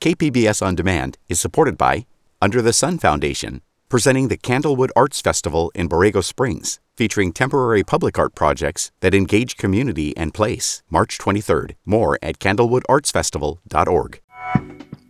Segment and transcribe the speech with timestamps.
[0.00, 2.06] KPBS On Demand is supported by
[2.40, 8.16] Under the Sun Foundation, presenting the Candlewood Arts Festival in Borrego Springs, featuring temporary public
[8.16, 10.84] art projects that engage community and place.
[10.88, 11.74] March 23rd.
[11.84, 14.20] More at candlewoodartsfestival.org.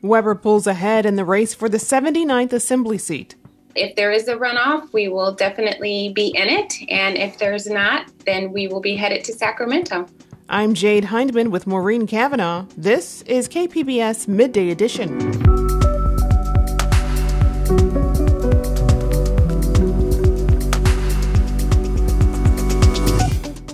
[0.00, 3.36] Weber pulls ahead in the race for the 79th Assembly seat.
[3.74, 6.72] If there is a runoff, we will definitely be in it.
[6.88, 10.06] And if there's not, then we will be headed to Sacramento.
[10.50, 12.64] I'm Jade Hindman with Maureen Cavanaugh.
[12.74, 15.18] This is KPBS Midday Edition.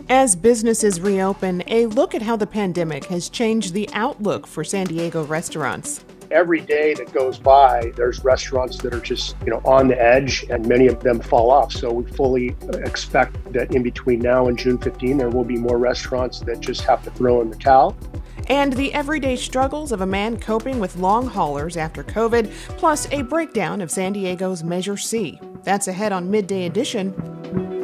[0.09, 4.87] As businesses reopen, a look at how the pandemic has changed the outlook for San
[4.87, 6.04] Diego restaurants
[6.34, 10.45] every day that goes by, there's restaurants that are just, you know, on the edge
[10.51, 11.73] and many of them fall off.
[11.73, 15.79] So we fully expect that in between now and June 15, there will be more
[15.79, 17.97] restaurants that just have to throw in the towel.
[18.48, 23.23] And the everyday struggles of a man coping with long haulers after COVID, plus a
[23.23, 25.41] breakdown of San Diego's Measure C.
[25.63, 27.84] That's ahead on Midday Edition.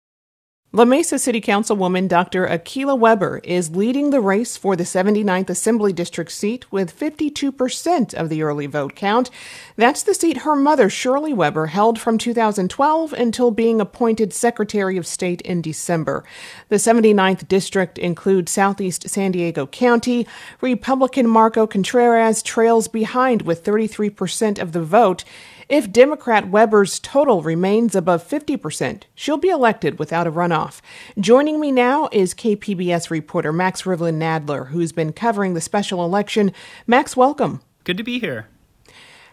[0.73, 2.47] La Mesa City Councilwoman Dr.
[2.47, 8.29] Akilah Weber is leading the race for the 79th Assembly District seat with 52% of
[8.29, 9.29] the early vote count.
[9.75, 15.05] That's the seat her mother, Shirley Weber, held from 2012 until being appointed Secretary of
[15.05, 16.23] State in December.
[16.69, 20.25] The 79th District includes Southeast San Diego County.
[20.61, 25.25] Republican Marco Contreras trails behind with 33% of the vote.
[25.71, 30.81] If Democrat Weber's total remains above 50%, she'll be elected without a runoff.
[31.17, 36.51] Joining me now is KPBS reporter Max Rivlin Nadler, who's been covering the special election.
[36.87, 37.61] Max, welcome.
[37.85, 38.47] Good to be here.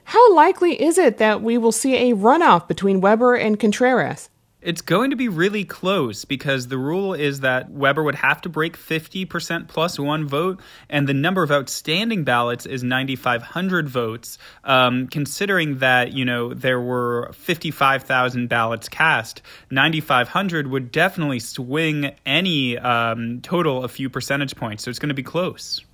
[0.05, 4.31] How likely is it that we will see a runoff between Weber and Contreras?
[4.61, 8.49] It's going to be really close because the rule is that Weber would have to
[8.49, 10.61] break 50% plus one vote,
[10.91, 14.37] and the number of outstanding ballots is 9,500 votes.
[14.65, 22.77] Um, considering that, you know, there were 55,000 ballots cast, 9,500 would definitely swing any
[22.79, 24.83] um, total a few percentage points.
[24.83, 25.85] So it's going to be close.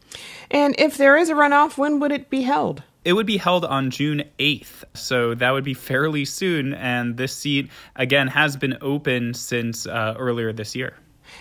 [0.51, 2.83] And if there is a runoff, when would it be held?
[3.05, 6.73] It would be held on June 8th, so that would be fairly soon.
[6.73, 10.95] And this seat, again, has been open since uh, earlier this year.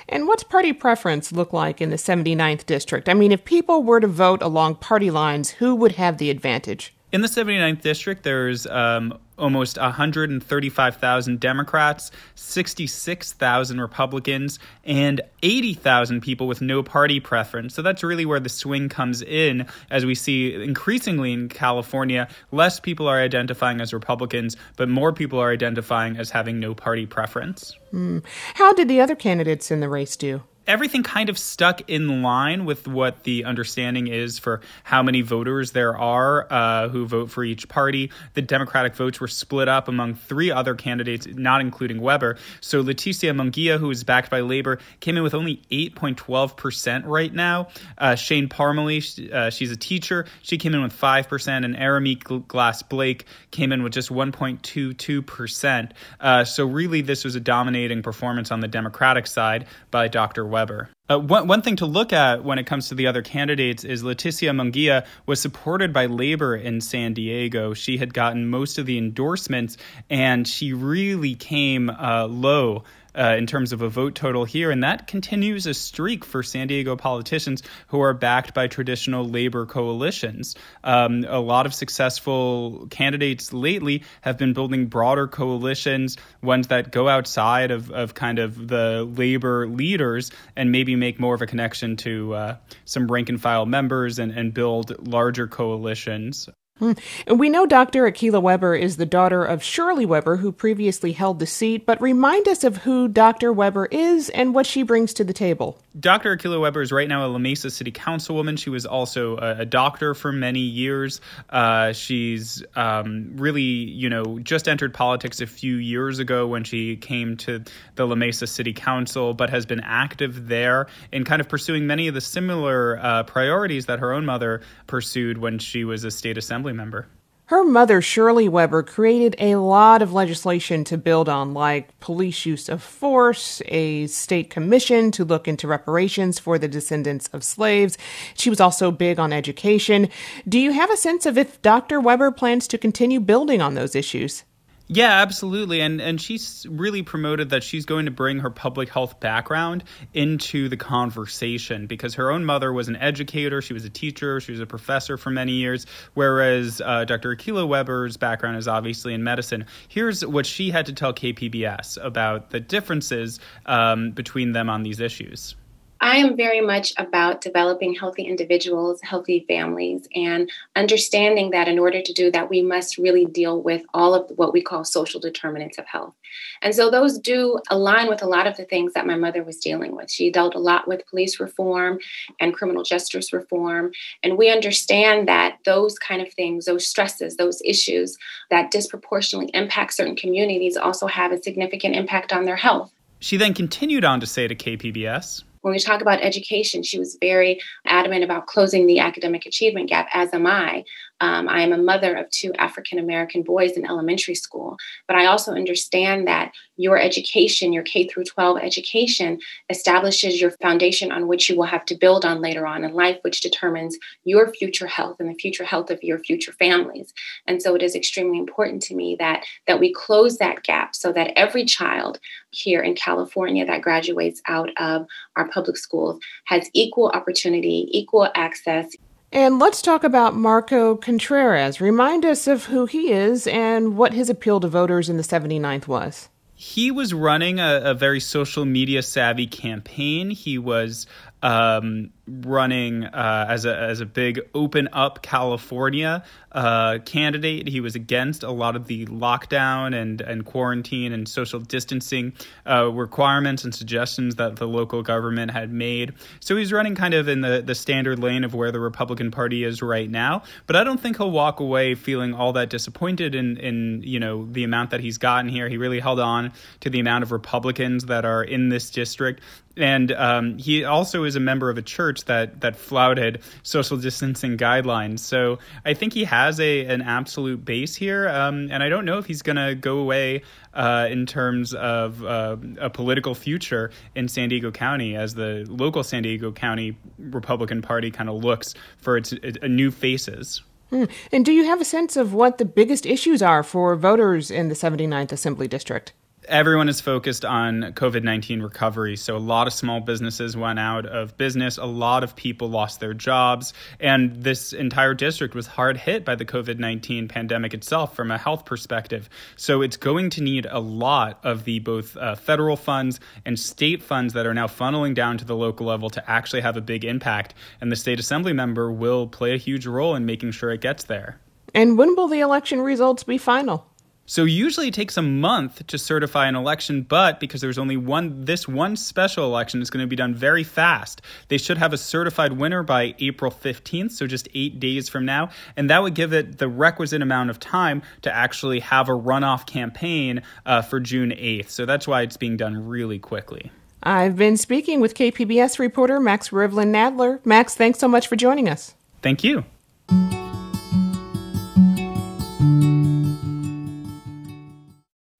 [0.09, 3.07] And what's party preference look like in the 79th district?
[3.07, 6.93] I mean, if people were to vote along party lines, who would have the advantage?
[7.13, 16.59] In the 79th district, there's um, almost 135,000 Democrats, 66,000 Republicans, and 80,000 people with
[16.59, 17.75] no party preference.
[17.75, 22.79] So that's really where the swing comes in, as we see increasingly in California, less
[22.79, 27.77] people are identifying as Republicans, but more people are identifying as having no party preference.
[27.93, 28.23] Mm.
[28.55, 30.41] How did the other candidates in the race do?
[30.65, 35.71] Everything kind of stuck in line with what the understanding is for how many voters
[35.71, 38.11] there are uh, who vote for each party.
[38.33, 42.37] The Democratic votes were split up among three other candidates, not including Weber.
[42.61, 47.67] So Leticia Munguia, who is backed by Labor, came in with only 8.12% right now.
[47.97, 52.83] Uh, Shane Parmely, uh, she's a teacher, she came in with 5%, and Aramie Glass
[52.83, 55.91] Blake came in with just 1.22%.
[56.21, 60.52] Uh, so really, this was a dominating performance on the Democratic side by Dr.
[60.53, 60.89] Weber.
[61.09, 64.03] Uh, one, one thing to look at when it comes to the other candidates is
[64.03, 67.73] Leticia Munguia was supported by Labor in San Diego.
[67.73, 69.75] She had gotten most of the endorsements,
[70.09, 74.71] and she really came uh, low uh, in terms of a vote total here.
[74.71, 79.65] And that continues a streak for San Diego politicians who are backed by traditional labor
[79.65, 80.55] coalitions.
[80.83, 87.07] Um, a lot of successful candidates lately have been building broader coalitions, ones that go
[87.07, 91.97] outside of, of kind of the labor leaders and maybe make more of a connection
[91.97, 96.49] to uh, some rank and file members and, and build larger coalitions.
[96.83, 97.37] Hmm.
[97.37, 98.03] We know Dr.
[98.03, 102.49] Akilah Weber is the daughter of Shirley Weber, who previously held the seat, but remind
[102.49, 103.53] us of who Dr.
[103.53, 105.79] Weber is and what she brings to the table.
[105.97, 106.35] Dr.
[106.35, 108.57] Akilah Weber is right now a La Mesa City Councilwoman.
[108.57, 111.21] She was also a, a doctor for many years.
[111.49, 116.97] Uh, she's um, really, you know, just entered politics a few years ago when she
[116.97, 117.63] came to
[117.95, 122.09] the La Mesa City Council, but has been active there in kind of pursuing many
[122.09, 126.37] of the similar uh, priorities that her own mother pursued when she was a state
[126.73, 127.07] member.
[127.47, 132.69] Her mother, Shirley Weber, created a lot of legislation to build on, like police use
[132.69, 137.97] of force, a state commission to look into reparations for the descendants of slaves.
[138.33, 140.07] She was also big on education.
[140.47, 141.99] Do you have a sense of if Dr.
[141.99, 144.45] Weber plans to continue building on those issues?
[144.87, 145.79] Yeah, absolutely.
[145.79, 150.67] And and she's really promoted that she's going to bring her public health background into
[150.67, 154.59] the conversation because her own mother was an educator, she was a teacher, she was
[154.59, 155.85] a professor for many years,
[156.15, 157.33] whereas uh, Dr.
[157.33, 159.65] Akilah Weber's background is obviously in medicine.
[159.87, 164.99] Here's what she had to tell KPBS about the differences um, between them on these
[164.99, 165.55] issues.
[166.03, 172.01] I am very much about developing healthy individuals, healthy families, and understanding that in order
[172.01, 175.77] to do that, we must really deal with all of what we call social determinants
[175.77, 176.13] of health.
[176.61, 179.59] And so those do align with a lot of the things that my mother was
[179.59, 180.11] dealing with.
[180.11, 181.99] She dealt a lot with police reform
[182.37, 183.93] and criminal justice reform.
[184.23, 188.17] And we understand that those kind of things, those stresses, those issues
[188.49, 192.91] that disproportionately impact certain communities also have a significant impact on their health.
[193.21, 197.17] She then continued on to say to KPBS when we talk about education, she was
[197.19, 200.83] very adamant about closing the academic achievement gap, as am I.
[201.23, 204.75] Um, I am a mother of two African American boys in elementary school,
[205.07, 209.39] but I also understand that your education, your K through 12 education,
[209.69, 213.19] establishes your foundation on which you will have to build on later on in life,
[213.21, 217.13] which determines your future health and the future health of your future families.
[217.47, 221.13] And so it is extremely important to me that that we close that gap so
[221.13, 227.07] that every child here in California that graduates out of our public schools has equal
[227.11, 228.93] opportunity, equal access.
[229.33, 231.81] And let's talk about Marco Contreras.
[231.81, 235.87] Remind us of who he is and what his appeal to voters in the 79th
[235.87, 236.29] was.
[236.53, 240.29] He was running a, a very social media savvy campaign.
[240.29, 241.07] He was
[241.43, 246.23] um, running uh, as a as a big open up California
[246.53, 247.67] uh, candidate.
[247.67, 252.33] He was against a lot of the lockdown and and quarantine and social distancing
[252.67, 256.13] uh, requirements and suggestions that the local government had made.
[256.39, 259.65] So he's running kind of in the the standard lane of where the Republican Party
[259.65, 260.43] is right now.
[260.65, 264.45] But I don't think he'll walk away feeling all that disappointed in in you know
[264.49, 265.67] the amount that he's gotten here.
[265.67, 269.41] He really held on to the amount of Republicans that are in this district
[269.77, 274.57] and um, he also is a member of a church that that flouted social distancing
[274.57, 275.19] guidelines.
[275.19, 279.17] So I think he has a an absolute base here, um, and I don't know
[279.17, 280.43] if he's going to go away
[280.73, 286.03] uh, in terms of uh, a political future in San Diego County as the local
[286.03, 290.61] San Diego County Republican Party kind of looks for its a, new faces.
[290.89, 291.05] Hmm.
[291.31, 294.69] And do you have a sense of what the biggest issues are for voters in
[294.69, 296.13] the 79th Assembly District?
[296.47, 299.15] Everyone is focused on COVID 19 recovery.
[299.15, 301.77] So, a lot of small businesses went out of business.
[301.77, 303.73] A lot of people lost their jobs.
[303.99, 308.37] And this entire district was hard hit by the COVID 19 pandemic itself from a
[308.37, 309.29] health perspective.
[309.55, 314.03] So, it's going to need a lot of the both uh, federal funds and state
[314.03, 317.05] funds that are now funneling down to the local level to actually have a big
[317.05, 317.53] impact.
[317.81, 321.05] And the state assembly member will play a huge role in making sure it gets
[321.05, 321.39] there.
[321.73, 323.85] And when will the election results be final?
[324.25, 328.45] So usually it takes a month to certify an election, but because there's only one
[328.45, 331.21] this one special election is going to be done very fast.
[331.49, 335.49] They should have a certified winner by April 15th, so just 8 days from now,
[335.75, 339.65] and that would give it the requisite amount of time to actually have a runoff
[339.65, 341.69] campaign uh, for June 8th.
[341.69, 343.71] So that's why it's being done really quickly.
[344.03, 347.45] I've been speaking with KPBS reporter Max Rivlin Nadler.
[347.45, 348.95] Max, thanks so much for joining us.
[349.21, 349.65] Thank you.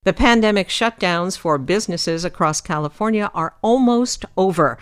[0.04, 4.78] The pandemic shutdowns for businesses across California are almost over.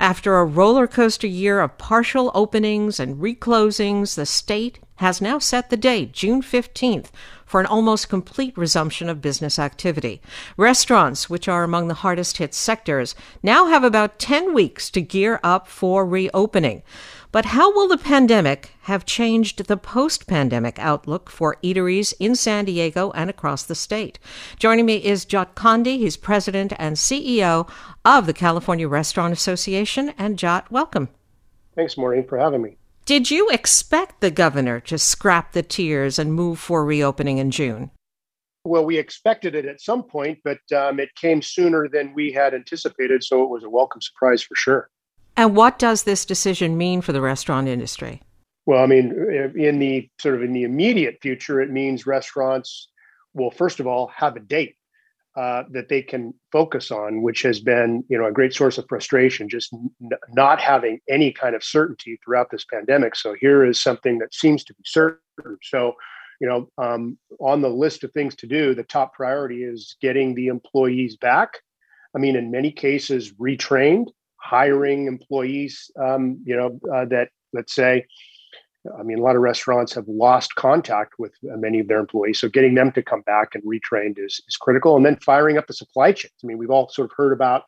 [0.00, 5.70] After a roller coaster year of partial openings and reclosings, the state has now set
[5.70, 7.10] the date, June 15th,
[7.44, 10.20] for an almost complete resumption of business activity.
[10.56, 15.38] Restaurants, which are among the hardest hit sectors, now have about 10 weeks to gear
[15.44, 16.82] up for reopening.
[17.34, 22.64] But how will the pandemic have changed the post pandemic outlook for eateries in San
[22.64, 24.20] Diego and across the state?
[24.56, 25.98] Joining me is Jot Condie.
[25.98, 27.68] He's president and CEO
[28.04, 30.14] of the California Restaurant Association.
[30.16, 31.08] And Jot, welcome.
[31.74, 32.76] Thanks, Maureen, for having me.
[33.04, 37.90] Did you expect the governor to scrap the tiers and move for reopening in June?
[38.62, 42.54] Well, we expected it at some point, but um, it came sooner than we had
[42.54, 44.88] anticipated, so it was a welcome surprise for sure.
[45.36, 48.22] And what does this decision mean for the restaurant industry?
[48.66, 49.12] Well, I mean,
[49.56, 52.88] in the sort of in the immediate future, it means restaurants
[53.34, 54.76] will first of all have a date
[55.36, 58.86] uh, that they can focus on, which has been, you know, a great source of
[58.88, 59.90] frustration, just n-
[60.30, 63.16] not having any kind of certainty throughout this pandemic.
[63.16, 65.18] So here is something that seems to be certain.
[65.62, 65.94] So,
[66.40, 70.34] you know, um, on the list of things to do, the top priority is getting
[70.34, 71.58] the employees back.
[72.14, 74.06] I mean, in many cases, retrained,
[74.44, 78.04] hiring employees, um, you know, uh, that let's say,
[78.98, 82.38] I mean, a lot of restaurants have lost contact with uh, many of their employees.
[82.40, 84.96] So getting them to come back and retrained is, is critical.
[84.96, 86.34] And then firing up the supply chains.
[86.42, 87.62] I mean, we've all sort of heard about,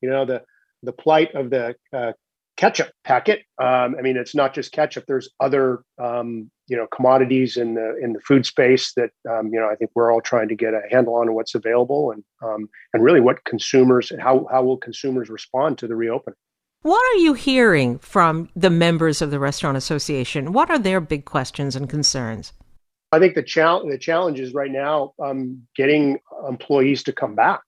[0.00, 0.42] you know, the
[0.82, 2.12] the plight of the uh,
[2.56, 3.40] ketchup packet.
[3.60, 5.04] Um, I mean, it's not just ketchup.
[5.06, 9.60] There's other um, you know commodities in the in the food space that um, you
[9.60, 12.68] know I think we're all trying to get a handle on what's available and um,
[12.92, 16.36] and really what consumers and how how will consumers respond to the reopening.
[16.82, 20.52] What are you hearing from the members of the Restaurant Association?
[20.52, 22.52] What are their big questions and concerns?
[23.12, 26.18] I think the challenge the challenge is right now um, getting
[26.48, 27.60] employees to come back.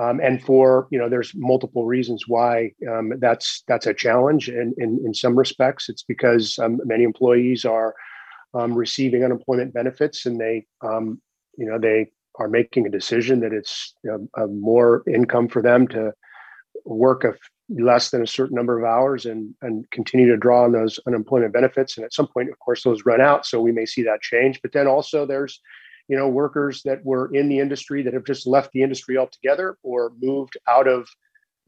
[0.00, 4.48] Um, and for you know, there's multiple reasons why um, that's that's a challenge.
[4.48, 7.94] And in, in some respects, it's because um, many employees are
[8.54, 11.20] um, receiving unemployment benefits, and they um,
[11.58, 13.94] you know they are making a decision that it's
[14.36, 16.12] a more income for them to
[16.84, 17.34] work a
[17.68, 21.52] less than a certain number of hours and and continue to draw on those unemployment
[21.52, 21.96] benefits.
[21.96, 23.44] And at some point, of course, those run out.
[23.44, 24.60] So we may see that change.
[24.62, 25.60] But then also there's
[26.10, 29.76] you know workers that were in the industry that have just left the industry altogether
[29.84, 31.08] or moved out of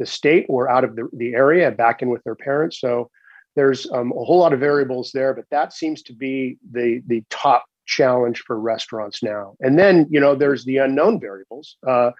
[0.00, 2.80] the state or out of the, the area back in with their parents.
[2.80, 3.08] So
[3.54, 7.22] there's um, a whole lot of variables there but that seems to be the the
[7.30, 9.54] top challenge for restaurants now.
[9.60, 12.10] And then you know there's the unknown variables uh,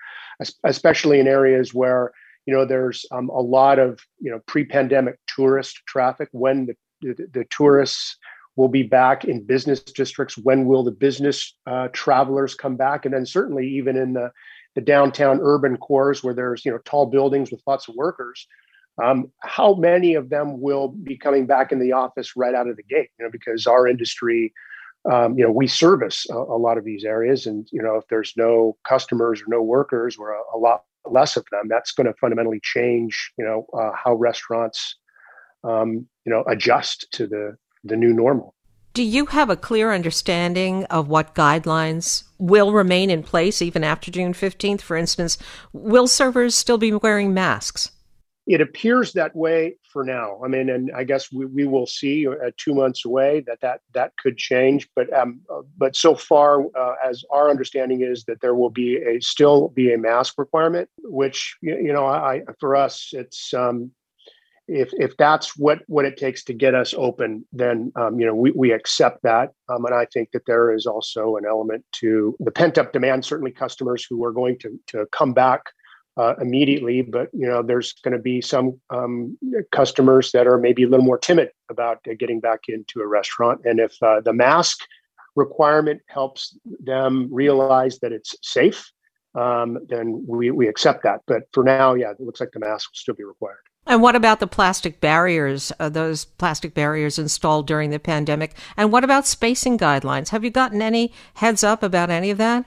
[0.63, 2.13] especially in areas where
[2.47, 7.27] you know there's um, a lot of you know pre-pandemic tourist traffic when the, the,
[7.33, 8.17] the tourists
[8.57, 10.37] will be back in business districts.
[10.37, 13.05] When will the business uh, travelers come back?
[13.05, 14.31] And then certainly even in the,
[14.75, 18.47] the downtown urban cores where there's you know tall buildings with lots of workers,
[19.03, 22.77] um, how many of them will be coming back in the office right out of
[22.77, 23.09] the gate?
[23.19, 24.53] You know, because our industry,
[25.11, 28.05] um, you know, we service a, a, lot of these areas, and you know, if
[28.09, 32.07] there's no customers or no workers or a, a lot less of them, that's going
[32.07, 34.97] to fundamentally change, you know, uh, how restaurants,
[35.65, 38.55] um, you know, adjust to the the new normal.
[38.95, 44.11] Do you have a clear understanding of what guidelines will remain in place even after
[44.11, 44.83] June 15th?
[44.83, 45.39] For instance,
[45.73, 47.91] will servers still be wearing masks?
[48.47, 50.41] It appears that way for now.
[50.45, 53.81] I mean, and I guess we, we will see uh, two months away that that,
[53.95, 54.89] that could change.
[54.97, 58.97] But um, uh, but so far, uh, as our understanding is that there will be
[58.97, 63.93] a still be a mask requirement, which you know, I for us it's um,
[64.69, 68.35] if if that's what what it takes to get us open, then um, you know
[68.35, 72.37] we we accept that, um, and I think that there is also an element to
[72.41, 73.25] the pent up demand.
[73.25, 75.63] Certainly, customers who are going to to come back
[76.17, 79.37] uh, immediately, but you know there's going to be some um,
[79.73, 83.61] customers that are maybe a little more timid about uh, getting back into a restaurant,
[83.65, 84.81] and if uh, the mask
[85.35, 88.93] requirement helps them realize that it's safe,
[89.35, 91.21] um, then we we accept that.
[91.27, 93.63] But for now, yeah, it looks like the mask will still be required.
[93.87, 98.55] And what about the plastic barriers, uh, those plastic barriers installed during the pandemic?
[98.77, 100.29] And what about spacing guidelines?
[100.29, 102.65] Have you gotten any heads up about any of that?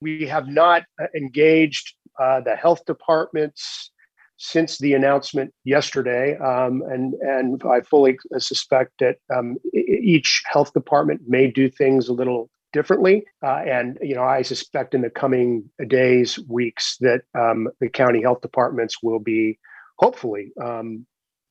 [0.00, 3.92] We have not uh, engaged uh, the health departments
[4.38, 11.22] since the announcement yesterday, um, and and I fully suspect that um, each health department
[11.26, 13.24] may do things a little differently.
[13.42, 18.22] Uh, and you know, I suspect in the coming days, weeks, that um, the county
[18.22, 19.58] health departments will be
[19.98, 21.06] hopefully um,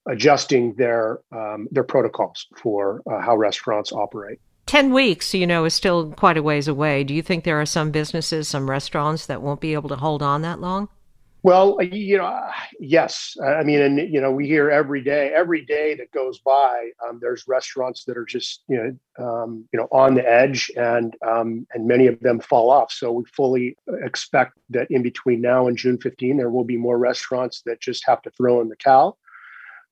[0.08, 4.40] adjusting their um, their protocols for uh, how restaurants operate.
[4.68, 7.04] 10 weeks, you know, is still quite a ways away.
[7.04, 10.24] Do you think there are some businesses, some restaurants that won't be able to hold
[10.24, 10.90] on that long?
[11.46, 12.42] Well, you know,
[12.80, 13.36] yes.
[13.46, 17.20] I mean, and you know, we hear every day, every day that goes by, um,
[17.22, 21.68] there's restaurants that are just you know, um, you know, on the edge, and um,
[21.76, 22.92] and many of them fall off.
[22.92, 26.98] So we fully expect that in between now and June 15, there will be more
[26.98, 29.20] restaurants that just have to throw in the towel.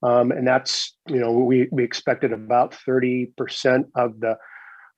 [0.01, 4.39] Um, and that's you know, we we expected about 30 percent of the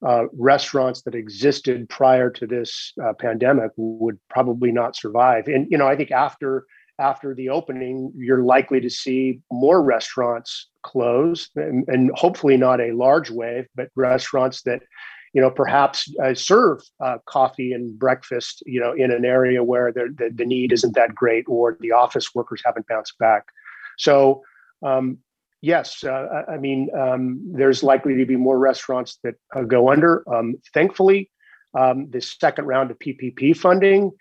[0.06, 5.48] uh, restaurants that existed prior to this uh, pandemic would probably not survive.
[5.48, 6.66] And you know, I think after
[7.00, 12.94] after the opening, you're likely to see more restaurants close, and, and hopefully not a
[12.94, 14.82] large wave, but restaurants that
[15.34, 19.92] you know perhaps uh, serve uh, coffee and breakfast you know in an area where
[19.92, 23.44] the, the need isn't that great or the office workers haven't bounced back
[23.98, 24.42] so
[24.82, 25.18] um,
[25.66, 30.24] yes, uh, I mean, um, there's likely to be more restaurants that uh, go under.
[30.32, 31.32] Um, thankfully,
[31.78, 34.12] um, the second round of PPP funding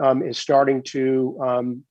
[0.00, 1.84] um, is starting to um,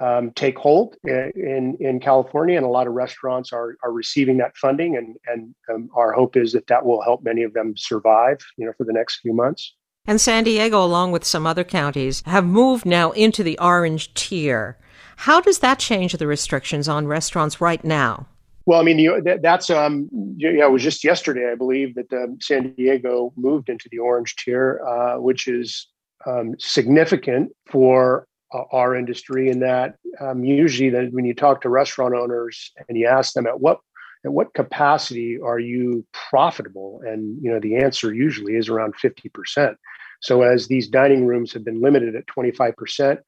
[0.00, 4.56] um, take hold in, in California, and a lot of restaurants are are receiving that
[4.56, 8.66] funding, and and our hope is that that will help many of them survive, you
[8.66, 9.74] know, for the next few months.
[10.06, 14.76] And San Diego, along with some other counties, have moved now into the orange tier.
[15.16, 18.26] How does that change the restrictions on restaurants right now?
[18.66, 22.38] Well, I mean, the, that's um, yeah, it was just yesterday, I believe, that um,
[22.40, 25.88] San Diego moved into the orange tier, uh, which is
[26.26, 29.50] um, significant for uh, our industry.
[29.50, 33.46] In that, um, usually, that when you talk to restaurant owners and you ask them
[33.46, 33.80] at what
[34.24, 39.28] at what capacity are you profitable, and you know, the answer usually is around fifty
[39.28, 39.76] percent.
[40.22, 43.20] So, as these dining rooms have been limited at twenty five percent,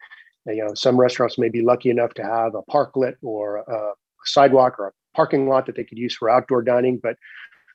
[0.46, 3.92] you know, some restaurants may be lucky enough to have a parklet or a
[4.24, 7.16] sidewalk or a parking lot that they could use for outdoor dining, but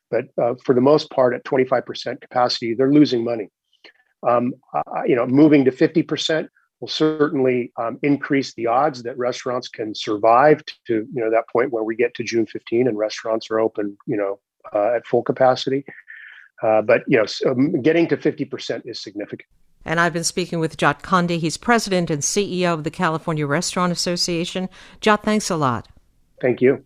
[0.10, 3.50] but uh, for the most part, at 25% capacity, they're losing money.
[4.28, 6.50] Um, uh, you know, moving to 50%
[6.82, 11.72] will certainly um, increase the odds that restaurants can survive to you know that point
[11.72, 14.40] where we get to June 15 and restaurants are open, you know,
[14.74, 15.86] uh, at full capacity.
[16.62, 19.48] Uh, but you know, um, getting to 50% is significant.
[19.84, 21.40] And I've been speaking with Jot Condie.
[21.40, 24.70] He's president and CEO of the California Restaurant Association.
[25.00, 25.88] Jat, thanks a lot.
[26.40, 26.84] Thank you.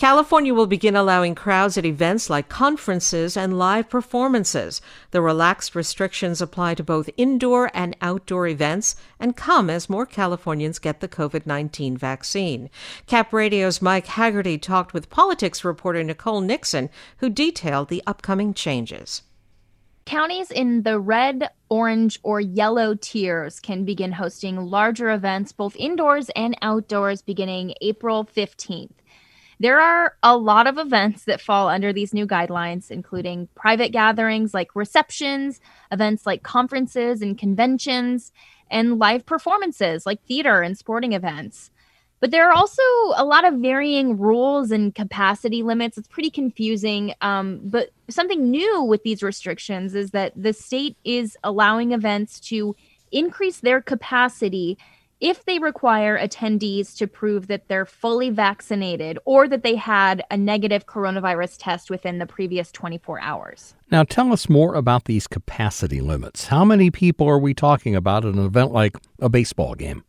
[0.00, 4.80] California will begin allowing crowds at events like conferences and live performances.
[5.10, 10.78] The relaxed restrictions apply to both indoor and outdoor events and come as more Californians
[10.78, 12.70] get the COVID 19 vaccine.
[13.06, 16.88] Cap Radio's Mike Hagerty talked with politics reporter Nicole Nixon,
[17.18, 19.20] who detailed the upcoming changes.
[20.06, 26.30] Counties in the red, orange, or yellow tiers can begin hosting larger events both indoors
[26.34, 28.92] and outdoors beginning April 15th.
[29.60, 34.54] There are a lot of events that fall under these new guidelines, including private gatherings
[34.54, 35.60] like receptions,
[35.92, 38.32] events like conferences and conventions,
[38.70, 41.70] and live performances like theater and sporting events.
[42.20, 42.82] But there are also
[43.16, 45.98] a lot of varying rules and capacity limits.
[45.98, 47.14] It's pretty confusing.
[47.20, 52.74] Um, but something new with these restrictions is that the state is allowing events to
[53.12, 54.78] increase their capacity
[55.20, 60.36] if they require attendees to prove that they're fully vaccinated or that they had a
[60.36, 63.74] negative coronavirus test within the previous 24 hours.
[63.90, 66.46] Now, tell us more about these capacity limits.
[66.46, 70.04] How many people are we talking about at an event like a baseball game?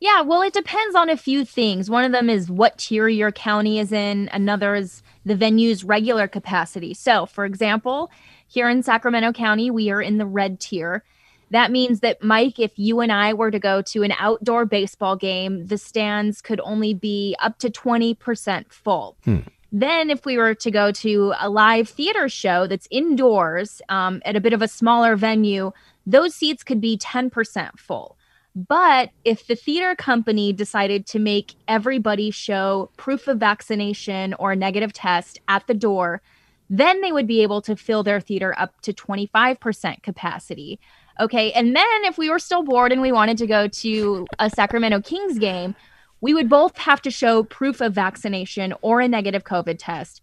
[0.00, 1.90] Yeah, well, it depends on a few things.
[1.90, 6.28] One of them is what tier your county is in, another is the venue's regular
[6.28, 6.94] capacity.
[6.94, 8.10] So, for example,
[8.46, 11.04] here in Sacramento County, we are in the red tier.
[11.50, 15.16] That means that, Mike, if you and I were to go to an outdoor baseball
[15.16, 19.16] game, the stands could only be up to 20% full.
[19.24, 19.38] Hmm.
[19.70, 24.36] Then, if we were to go to a live theater show that's indoors um, at
[24.36, 25.72] a bit of a smaller venue,
[26.06, 28.16] those seats could be 10% full.
[28.54, 34.56] But if the theater company decided to make everybody show proof of vaccination or a
[34.56, 36.22] negative test at the door,
[36.70, 40.80] then they would be able to fill their theater up to 25% capacity.
[41.20, 41.52] Okay.
[41.52, 45.00] And then if we were still bored and we wanted to go to a Sacramento
[45.00, 45.74] Kings game,
[46.20, 50.20] we would both have to show proof of vaccination or a negative COVID test.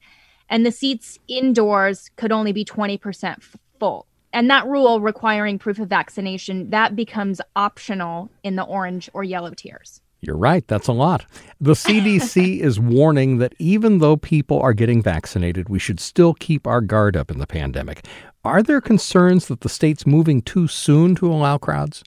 [0.49, 3.41] And the seats indoors could only be 20%
[3.79, 4.05] full.
[4.31, 9.51] And that rule requiring proof of vaccination, that becomes optional in the orange or yellow
[9.51, 10.01] tiers.
[10.21, 11.25] You're right, that's a lot.
[11.61, 16.65] The CDC is warning that even though people are getting vaccinated, we should still keep
[16.67, 18.05] our guard up in the pandemic.
[18.45, 22.03] Are there concerns that the state's moving too soon to allow crowds?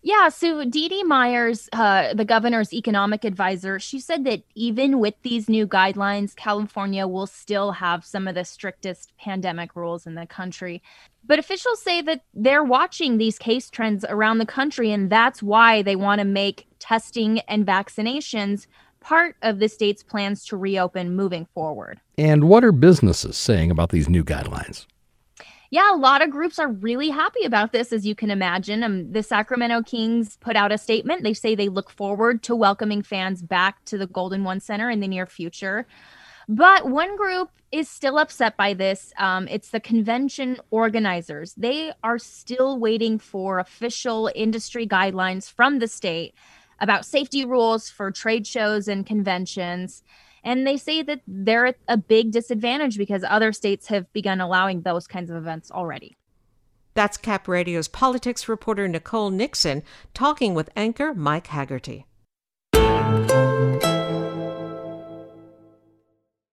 [0.00, 5.14] Yeah, so Dee Dee Myers, uh, the governor's economic advisor, she said that even with
[5.22, 10.26] these new guidelines, California will still have some of the strictest pandemic rules in the
[10.26, 10.80] country.
[11.24, 15.82] But officials say that they're watching these case trends around the country, and that's why
[15.82, 18.68] they want to make testing and vaccinations
[19.00, 22.00] part of the state's plans to reopen moving forward.
[22.16, 24.86] And what are businesses saying about these new guidelines?
[25.72, 28.82] Yeah, a lot of groups are really happy about this, as you can imagine.
[28.82, 31.22] Um, the Sacramento Kings put out a statement.
[31.22, 35.00] They say they look forward to welcoming fans back to the Golden One Center in
[35.00, 35.86] the near future.
[36.46, 39.14] But one group is still upset by this.
[39.16, 41.54] Um, it's the convention organizers.
[41.54, 46.34] They are still waiting for official industry guidelines from the state
[46.80, 50.02] about safety rules for trade shows and conventions.
[50.44, 54.82] And they say that they're at a big disadvantage because other states have begun allowing
[54.82, 56.16] those kinds of events already.
[56.94, 59.82] That's Cap Radio's politics reporter Nicole Nixon
[60.14, 62.04] talking with anchor Mike Hagerty.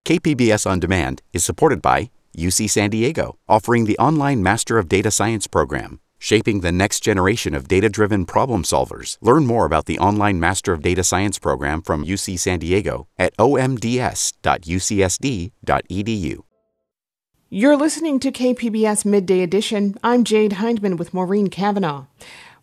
[0.05, 5.11] KPBS On Demand is supported by UC San Diego, offering the online Master of Data
[5.11, 5.99] Science program.
[6.19, 9.17] Shaping the next generation of data driven problem solvers.
[9.21, 13.35] Learn more about the online Master of Data Science program from UC San Diego at
[13.37, 14.29] omds.ucsd.edu.
[17.51, 19.95] You're listening to KPBS Midday Edition.
[20.03, 22.05] I'm Jade Hindman with Maureen Cavanaugh.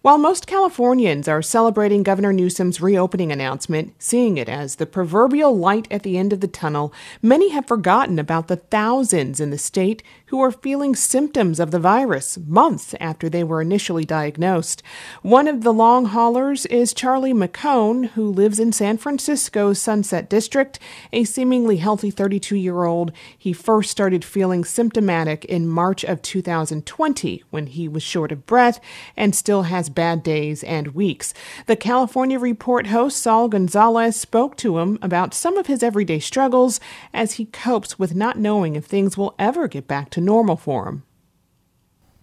[0.07, 5.88] While most Californians are celebrating Governor Newsom's reopening announcement, seeing it as the proverbial light
[5.90, 10.05] at the end of the tunnel, many have forgotten about the thousands in the state
[10.27, 14.81] who are feeling symptoms of the virus months after they were initially diagnosed.
[15.23, 20.79] One of the long haulers is Charlie McCone, who lives in San Francisco's Sunset District,
[21.12, 23.11] a seemingly healthy 32 year old.
[23.37, 28.79] He first started feeling symptomatic in March of 2020 when he was short of breath
[29.16, 31.35] and still has bad days and weeks.
[31.66, 36.78] The California Report host Saul Gonzalez spoke to him about some of his everyday struggles
[37.12, 40.88] as he copes with not knowing if things will ever get back to normal for
[40.88, 41.02] him?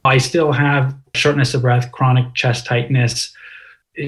[0.06, 3.34] I still have shortness of breath, chronic chest tightness,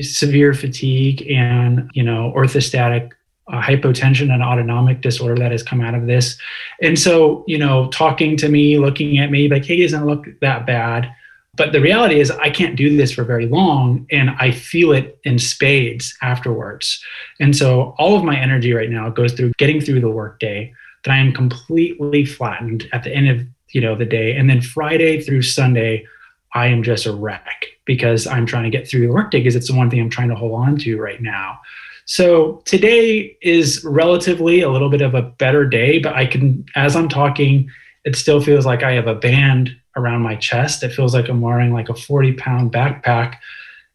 [0.02, 3.12] severe fatigue, and you know orthostatic
[3.52, 6.38] uh, hypotension and autonomic disorder that has come out of this.
[6.82, 10.66] And so, you know, talking to me, looking at me, like, hey, doesn't look that
[10.66, 11.14] bad.
[11.58, 15.20] But the reality is, I can't do this for very long, and I feel it
[15.24, 17.04] in spades afterwards.
[17.40, 20.74] And so, all of my energy right now goes through getting through the workday.
[21.04, 24.62] That I am completely flattened at the end of you know the day and then
[24.62, 26.08] friday through sunday
[26.54, 29.68] i am just a wreck because i'm trying to get through the workday because it's
[29.68, 31.60] the one thing i'm trying to hold on to right now
[32.06, 36.96] so today is relatively a little bit of a better day but i can as
[36.96, 37.70] i'm talking
[38.06, 41.42] it still feels like i have a band around my chest it feels like i'm
[41.42, 43.38] wearing like a 40 pound backpack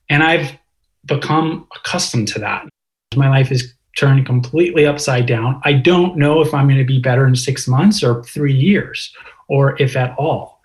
[0.08, 0.52] and i've
[1.06, 2.66] become accustomed to that
[3.16, 7.00] my life is turned completely upside down i don't know if i'm going to be
[7.00, 9.14] better in six months or three years
[9.50, 10.62] or if at all.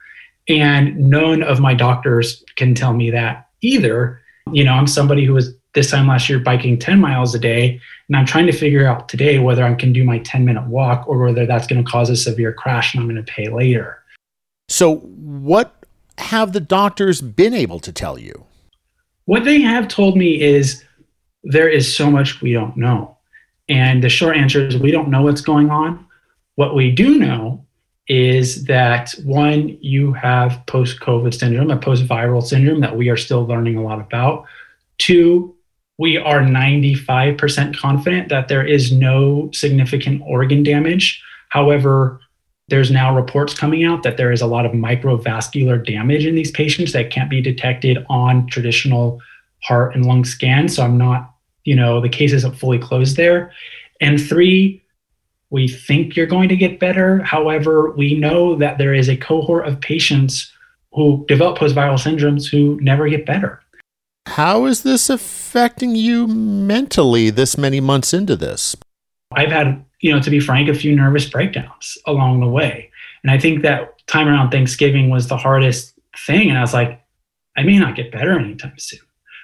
[0.48, 4.22] And none of my doctors can tell me that either.
[4.54, 7.82] You know, I'm somebody who was this time last year biking 10 miles a day,
[8.08, 11.08] and I'm trying to figure out today whether I can do my 10 minute walk
[11.08, 14.02] or whether that's going to cause a severe crash and I'm going to pay later.
[14.68, 15.76] So, what
[16.18, 18.46] have the doctors been able to tell you?
[19.26, 20.84] What they have told me is
[21.44, 23.18] there is so much we don't know.
[23.70, 26.06] And the short answer is we don't know what's going on.
[26.56, 27.66] What we do know
[28.08, 33.18] is that one, you have post COVID syndrome, a post viral syndrome that we are
[33.18, 34.46] still learning a lot about.
[35.00, 35.56] Two,
[35.98, 41.22] we are 95% confident that there is no significant organ damage.
[41.50, 42.20] However,
[42.68, 46.52] there's now reports coming out that there is a lot of microvascular damage in these
[46.52, 49.22] patients that can't be detected on traditional
[49.64, 50.76] heart and lung scans.
[50.76, 53.52] So I'm not, you know, the case isn't fully closed there.
[54.02, 54.84] And three,
[55.52, 57.20] we think you're going to get better.
[57.20, 60.52] However, we know that there is a cohort of patients
[60.94, 63.62] who develop post viral syndromes who never get better.
[64.28, 68.76] How is this affecting you mentally this many months into this?
[69.32, 72.92] I've had, you know, to be frank, a few nervous breakdowns along the way.
[73.24, 75.96] And I think that time around Thanksgiving was the hardest
[76.28, 76.48] thing.
[76.48, 77.04] And I was like,
[77.58, 79.00] I may not get better anytime soon.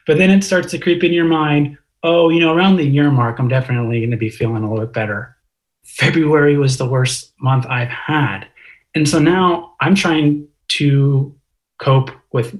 [0.06, 3.10] But then it starts to creep in your mind, oh, you know, around the year
[3.10, 5.36] mark, I'm definitely going to be feeling a little bit better.
[5.84, 8.45] February was the worst month I've had.
[8.93, 11.36] And so now I'm trying to
[11.80, 12.56] cope with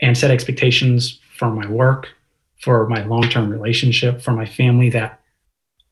[0.00, 2.08] and set expectations for my work,
[2.60, 5.20] for my long term relationship, for my family that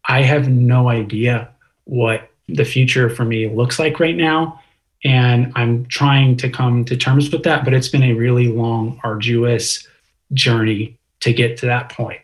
[0.07, 1.49] I have no idea
[1.85, 4.61] what the future for me looks like right now.
[5.05, 9.01] And I'm trying to come to terms with that, but it's been a really long,
[9.03, 9.87] arduous
[10.33, 12.21] journey to get to that point.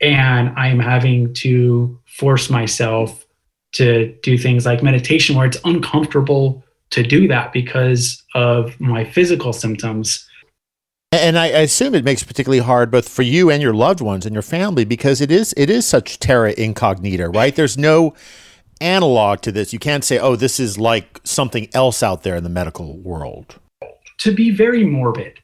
[0.00, 3.26] And I am having to force myself
[3.72, 9.52] to do things like meditation where it's uncomfortable to do that because of my physical
[9.52, 10.26] symptoms.
[11.16, 14.26] And I, assume it makes it particularly hard both for you and your loved ones
[14.26, 17.54] and your family because it is it is such terra incognita, right?
[17.54, 18.14] There's no
[18.80, 19.72] analog to this.
[19.72, 23.58] You can't say, "Oh, this is like something else out there in the medical world."
[24.20, 25.38] To be very morbid,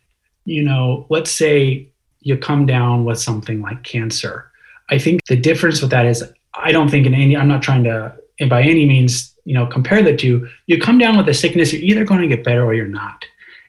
[0.45, 1.89] you know, let's say
[2.21, 4.51] you come down with something like cancer.
[4.91, 7.85] I think the difference with that is I don't think in any I'm not trying
[7.85, 8.15] to
[8.49, 11.83] by any means, you know, compare the two, you come down with a sickness, you're
[11.83, 13.25] either going to get better or you're not.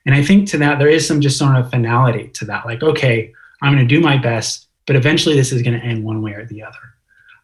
[0.05, 2.65] And I think to that, there is some just sort of finality to that.
[2.65, 6.03] Like, okay, I'm going to do my best, but eventually this is going to end
[6.03, 6.79] one way or the other.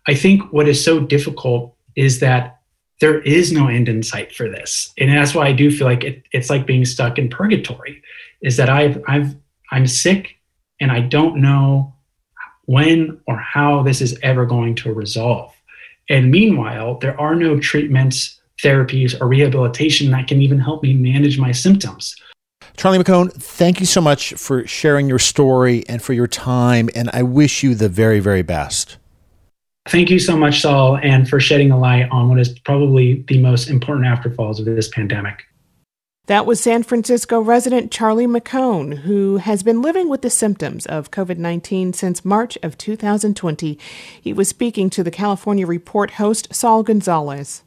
[0.08, 2.60] I think what is so difficult is that
[3.00, 4.92] there is no end in sight for this.
[4.98, 8.02] And that's why I do feel like it, it's like being stuck in purgatory
[8.42, 9.36] is that I've, I've,
[9.72, 10.36] I'm sick
[10.82, 11.94] and I don't know
[12.66, 15.54] when or how this is ever going to resolve.
[16.10, 21.40] And meanwhile, there are no treatments therapies or rehabilitation that can even help me manage
[21.40, 22.16] my symptoms.
[22.80, 26.90] Charlie McCone, thank you so much for sharing your story and for your time.
[26.96, 28.96] And I wish you the very, very best.
[29.90, 33.38] Thank you so much, Saul, and for shedding a light on what is probably the
[33.38, 35.44] most important afterfalls of this pandemic.
[36.28, 41.12] That was San Francisco resident Charlie McCone, who has been living with the symptoms of
[41.12, 43.78] COVID 19 since March of 2020.
[44.22, 47.62] He was speaking to the California Report host, Saul Gonzalez.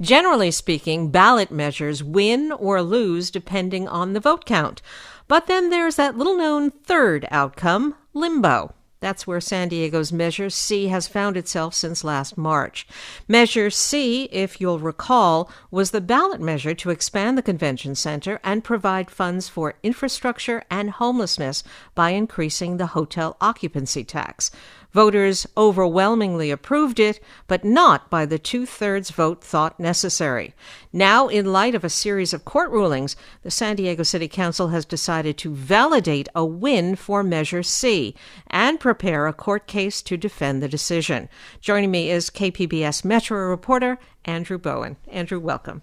[0.00, 4.82] Generally speaking, ballot measures win or lose depending on the vote count.
[5.26, 8.74] But then there's that little known third outcome, limbo.
[9.00, 12.86] That's where San Diego's Measure C has found itself since last March.
[13.28, 18.64] Measure C, if you'll recall, was the ballot measure to expand the convention center and
[18.64, 21.62] provide funds for infrastructure and homelessness
[21.94, 24.50] by increasing the hotel occupancy tax.
[24.92, 30.54] Voters overwhelmingly approved it, but not by the two thirds vote thought necessary.
[30.92, 34.84] Now, in light of a series of court rulings, the San Diego City Council has
[34.84, 38.14] decided to validate a win for Measure C
[38.48, 41.28] and prepare a court case to defend the decision.
[41.60, 44.96] Joining me is KPBS Metro reporter Andrew Bowen.
[45.08, 45.82] Andrew, welcome.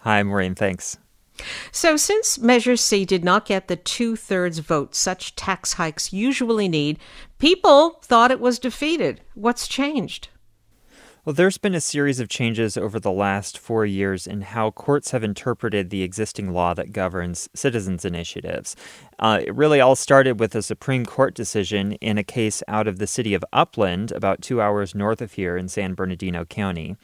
[0.00, 0.54] Hi, Maureen.
[0.54, 0.96] Thanks.
[1.72, 6.68] So, since Measure C did not get the two thirds vote such tax hikes usually
[6.68, 6.98] need,
[7.38, 9.20] people thought it was defeated.
[9.34, 10.28] What's changed?
[11.22, 15.10] Well, there's been a series of changes over the last four years in how courts
[15.10, 18.74] have interpreted the existing law that governs citizens' initiatives.
[19.18, 22.98] Uh, it really all started with a Supreme Court decision in a case out of
[22.98, 26.96] the city of Upland, about two hours north of here in San Bernardino County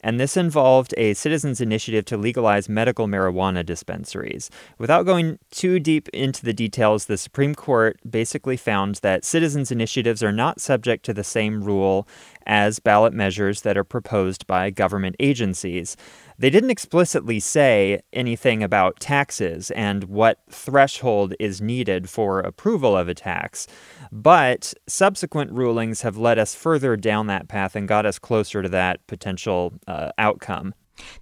[0.00, 4.50] and this involved a citizens' initiative to legalize medical marijuana dispensaries.
[4.78, 10.22] Without going too deep into the details, the Supreme Court basically found that citizens' initiatives
[10.22, 12.06] are not subject to the same rule
[12.46, 15.96] as ballot measures that are proposed by government agencies.
[16.40, 23.08] They didn't explicitly say anything about taxes and what threshold is needed for approval of
[23.08, 23.66] a tax,
[24.12, 28.68] but subsequent rulings have led us further down that path and got us closer to
[28.68, 30.74] that potential uh, outcome.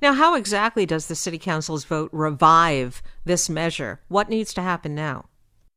[0.03, 4.01] Now, how exactly does the City Council's vote revive this measure?
[4.09, 5.27] What needs to happen now?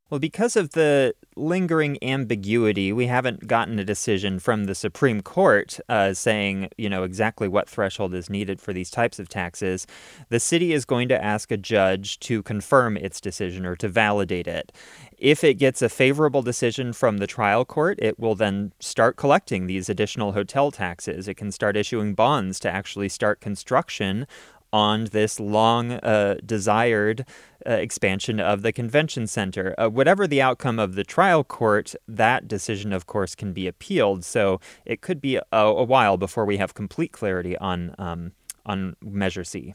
[0.10, 5.80] Well, because of the lingering ambiguity, we haven't gotten a decision from the Supreme Court
[5.88, 9.86] uh, saying, you know, exactly what threshold is needed for these types of taxes.
[10.30, 14.48] The city is going to ask a judge to confirm its decision or to validate
[14.48, 14.72] it.
[15.20, 19.68] If it gets a favorable decision from the trial court, it will then start collecting
[19.68, 21.28] these additional hotel taxes.
[21.28, 24.26] It can start issuing bonds to actually start construction
[24.72, 27.26] on this long uh, desired
[27.68, 29.76] uh, expansion of the convention center.
[29.78, 34.24] Uh, whatever the outcome of the trial court, that decision, of course, can be appealed.
[34.24, 38.32] So it could be a, a while before we have complete clarity on um,
[38.66, 39.74] on Measure C.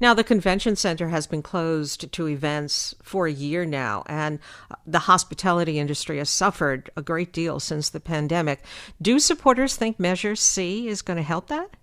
[0.00, 4.38] Now, the convention center has been closed to events for a year now, and
[4.86, 8.62] the hospitality industry has suffered a great deal since the pandemic.
[9.02, 11.76] Do supporters think Measure C is going to help that?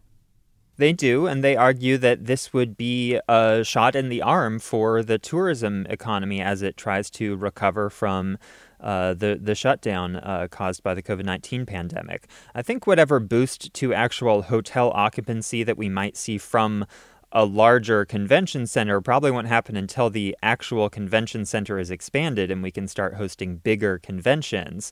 [0.82, 5.04] They do, and they argue that this would be a shot in the arm for
[5.04, 8.39] the tourism economy as it tries to recover from
[8.80, 12.28] uh, the the shutdown uh, caused by the COVID nineteen pandemic.
[12.56, 16.88] I think whatever boost to actual hotel occupancy that we might see from
[17.34, 22.62] a larger convention center probably won't happen until the actual convention center is expanded and
[22.62, 24.91] we can start hosting bigger conventions.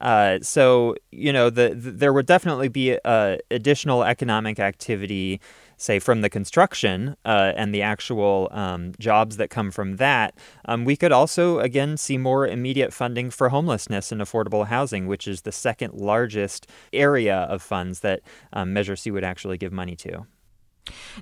[0.00, 5.40] Uh, so, you know, the, the, there would definitely be uh, additional economic activity,
[5.76, 10.34] say, from the construction uh, and the actual um, jobs that come from that.
[10.64, 15.28] Um, we could also, again, see more immediate funding for homelessness and affordable housing, which
[15.28, 18.20] is the second largest area of funds that
[18.52, 20.24] um, Measure C would actually give money to.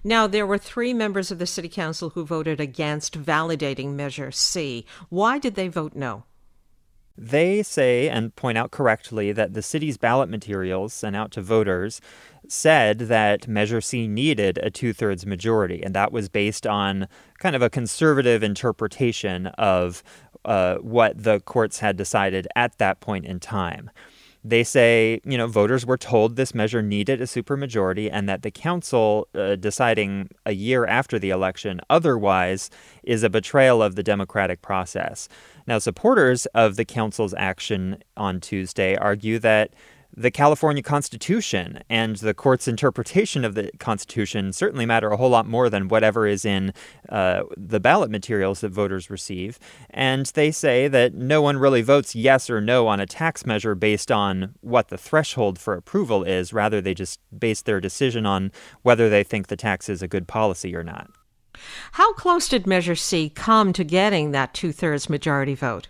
[0.04, 4.84] Now, there were three members of the City Council who voted against validating Measure C.
[5.08, 6.24] Why did they vote no?
[7.20, 12.00] They say and point out correctly that the city's ballot materials sent out to voters
[12.46, 17.56] said that Measure C needed a two thirds majority, and that was based on kind
[17.56, 20.02] of a conservative interpretation of
[20.44, 23.90] uh, what the courts had decided at that point in time.
[24.48, 28.50] They say, you know, voters were told this measure needed a supermajority and that the
[28.50, 32.70] council uh, deciding a year after the election otherwise
[33.02, 35.28] is a betrayal of the democratic process.
[35.66, 39.74] Now, supporters of the council's action on Tuesday argue that
[40.18, 45.46] the California Constitution and the court's interpretation of the Constitution certainly matter a whole lot
[45.46, 46.72] more than whatever is in
[47.08, 49.60] uh, the ballot materials that voters receive.
[49.90, 53.76] And they say that no one really votes yes or no on a tax measure
[53.76, 56.52] based on what the threshold for approval is.
[56.52, 58.50] Rather, they just base their decision on
[58.82, 61.10] whether they think the tax is a good policy or not.
[61.92, 65.88] How close did Measure C come to getting that two thirds majority vote?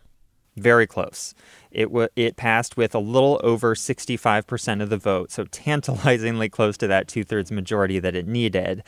[0.57, 1.35] Very close.
[1.70, 6.76] It w- it passed with a little over 65% of the vote, so tantalizingly close
[6.78, 8.83] to that two thirds majority that it needed.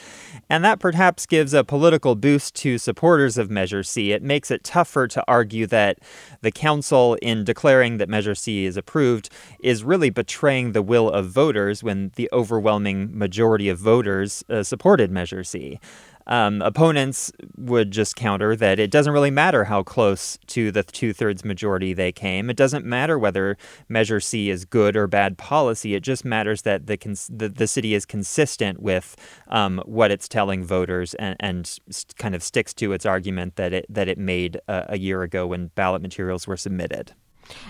[0.49, 4.13] And that perhaps gives a political boost to supporters of Measure C.
[4.13, 5.99] It makes it tougher to argue that
[6.41, 9.29] the council, in declaring that Measure C is approved,
[9.61, 15.11] is really betraying the will of voters when the overwhelming majority of voters uh, supported
[15.11, 15.79] Measure C.
[16.27, 21.13] Um, opponents would just counter that it doesn't really matter how close to the two
[21.13, 22.51] thirds majority they came.
[22.51, 23.57] It doesn't matter whether
[23.89, 25.95] Measure C is good or bad policy.
[25.95, 29.17] It just matters that the cons- the, the city is consistent with
[29.49, 31.79] um, what it's telling voters and, and
[32.19, 35.47] kind of sticks to its argument that it that it made uh, a year ago
[35.47, 37.13] when ballot materials were submitted.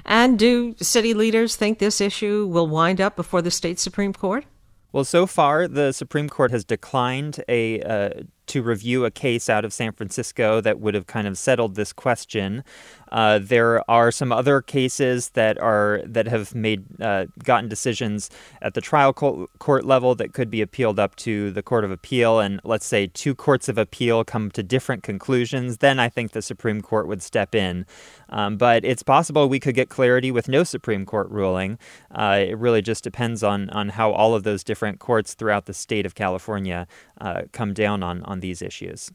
[0.04, 4.44] And do city leaders think this issue will wind up before the state Supreme Court?
[4.92, 8.10] Well, so far, the Supreme Court has declined a uh,
[8.50, 11.92] to review a case out of San Francisco that would have kind of settled this
[11.92, 12.64] question.
[13.10, 18.30] Uh, there are some other cases that are that have made uh, gotten decisions
[18.62, 22.40] at the trial court level that could be appealed up to the Court of Appeal,
[22.40, 25.78] and let's say two courts of appeal come to different conclusions.
[25.78, 27.86] Then I think the Supreme Court would step in.
[28.28, 31.78] Um, but it's possible we could get clarity with no Supreme Court ruling.
[32.12, 35.74] Uh, it really just depends on on how all of those different courts throughout the
[35.74, 36.86] state of California
[37.20, 39.10] uh, come down on on these issues.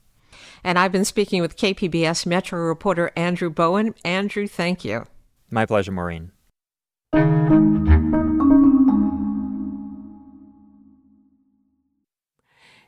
[0.63, 3.95] And I've been speaking with KPBS Metro reporter Andrew Bowen.
[4.04, 5.06] Andrew, thank you.
[5.50, 6.32] My pleasure, Maureen.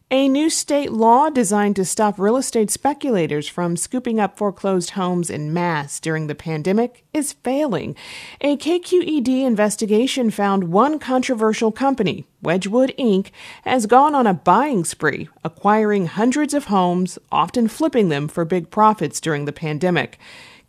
[0.10, 5.30] A new state law designed to stop real estate speculators from scooping up foreclosed homes
[5.30, 7.94] in mass during the pandemic is failing.
[8.40, 13.32] A KQED investigation found one controversial company, Wedgewood Inc.,
[13.64, 18.72] has gone on a buying spree, acquiring hundreds of homes, often flipping them for big
[18.72, 20.18] profits during the pandemic.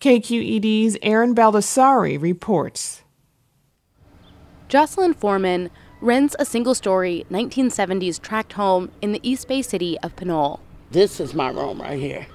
[0.01, 3.05] KQED's Erin Baldassari reports.
[4.66, 5.70] Jocelyn Foreman
[6.01, 10.61] rents a single story 1970s tract home in the East Bay city of Pinole.
[10.91, 12.27] This is my room right here.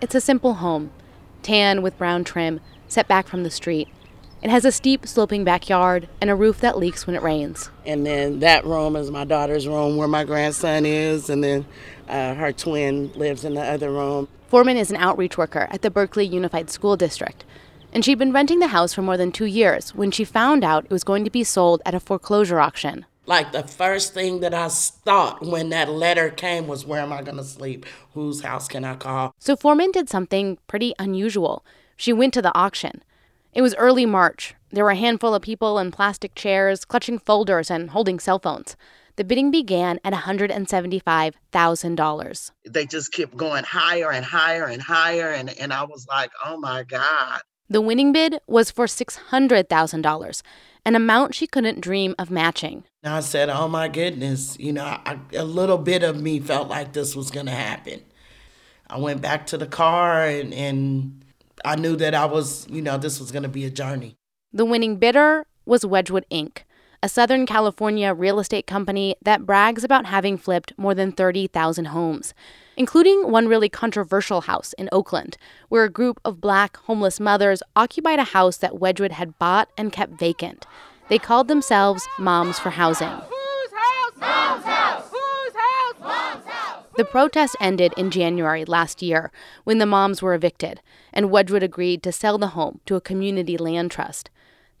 [0.00, 0.90] It's a simple home,
[1.42, 3.88] tan with brown trim, set back from the street.
[4.42, 7.70] It has a steep, sloping backyard and a roof that leaks when it rains.
[7.86, 11.64] And then that room is my daughter's room where my grandson is, and then
[12.08, 14.26] uh, her twin lives in the other room.
[14.48, 17.44] Foreman is an outreach worker at the Berkeley Unified School District
[17.92, 20.86] and she'd been renting the house for more than two years when she found out
[20.86, 23.04] it was going to be sold at a foreclosure auction.
[23.26, 27.22] Like the first thing that I thought when that letter came was, Where am I
[27.22, 27.86] going to sleep?
[28.14, 29.32] Whose house can I call?
[29.38, 31.64] So Foreman did something pretty unusual.
[31.96, 33.02] She went to the auction.
[33.52, 34.54] It was early March.
[34.70, 38.76] There were a handful of people in plastic chairs, clutching folders and holding cell phones.
[39.16, 42.50] The bidding began at $175,000.
[42.66, 45.30] They just kept going higher and higher and higher.
[45.30, 47.42] And, and I was like, oh my God.
[47.68, 50.42] The winning bid was for $600,000,
[50.84, 52.84] an amount she couldn't dream of matching.
[53.04, 56.92] I said, oh my goodness, you know, I, a little bit of me felt like
[56.92, 58.02] this was going to happen.
[58.88, 61.24] I went back to the car and, and
[61.64, 64.16] I knew that I was, you know, this was going to be a journey.
[64.52, 66.58] The winning bidder was Wedgewood Inc.,
[67.02, 72.34] a Southern California real estate company that brags about having flipped more than 30,000 homes
[72.76, 75.36] including one really controversial house in Oakland,
[75.68, 79.92] where a group of black homeless mothers occupied a house that Wedgewood had bought and
[79.92, 80.66] kept vacant.
[81.08, 83.08] They called themselves Moms for Housing.
[83.08, 83.28] Mom's
[83.74, 84.12] house!
[84.16, 85.12] Mom's house!
[86.94, 89.32] The protest ended in January last year
[89.64, 93.56] when the moms were evicted, and Wedgewood agreed to sell the home to a community
[93.56, 94.28] land trust.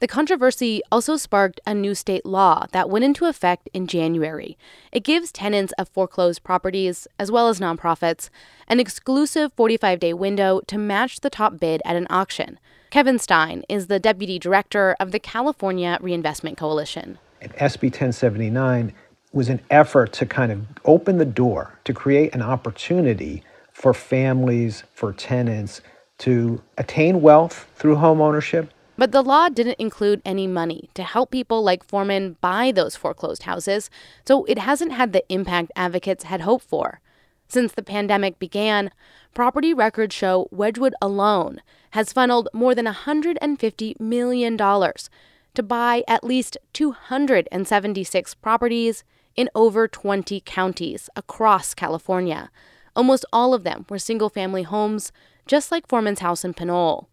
[0.02, 4.58] The controversy also sparked a new state law that went into effect in January.
[4.90, 8.28] It gives tenants of foreclosed properties, as well as nonprofits,
[8.66, 12.58] an exclusive 45 day window to match the top bid at an auction.
[12.90, 17.20] Kevin Stein is the deputy director of the California Reinvestment Coalition.
[17.40, 18.92] And SB 1079
[19.32, 24.82] was an effort to kind of open the door to create an opportunity for families,
[24.94, 25.80] for tenants
[26.18, 31.30] to attain wealth through home ownership but the law didn't include any money to help
[31.30, 33.90] people like Foreman buy those foreclosed houses,
[34.26, 37.00] so it hasn't had the impact advocates had hoped for.
[37.48, 38.90] Since the pandemic began,
[39.34, 46.56] property records show Wedgewood alone has funneled more than $150 million to buy at least
[46.72, 49.04] 276 properties
[49.36, 52.50] in over 20 counties across California.
[52.94, 55.12] Almost all of them were single family homes,
[55.46, 57.08] just like Foreman's house in Pinole.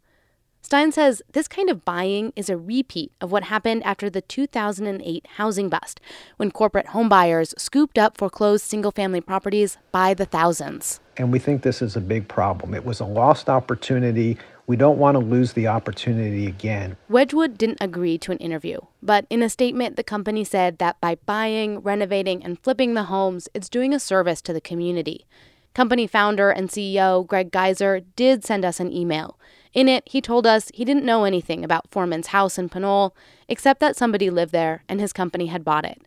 [0.62, 5.26] Stein says this kind of buying is a repeat of what happened after the 2008
[5.38, 6.02] housing bust,
[6.38, 11.00] when corporate homebuyers scooped up foreclosed single family properties by the thousands.
[11.18, 12.74] And we think this is a big problem.
[12.74, 14.38] It was a lost opportunity.
[14.68, 16.98] We don't want to lose the opportunity again.
[17.08, 21.16] Wedgewood didn't agree to an interview, but in a statement, the company said that by
[21.26, 25.26] buying, renovating, and flipping the homes, it's doing a service to the community.
[25.74, 29.40] Company founder and CEO Greg Geiser did send us an email.
[29.74, 33.16] In it, he told us he didn't know anything about Foreman's house in Pinole,
[33.48, 36.02] except that somebody lived there and his company had bought it.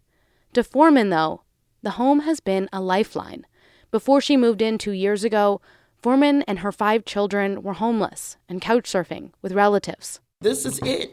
[0.54, 1.42] To Foreman, though,
[1.82, 3.46] the home has been a lifeline.
[3.90, 5.60] Before she moved in two years ago,
[6.02, 10.20] Foreman and her five children were homeless and couch surfing with relatives.
[10.40, 11.12] This is it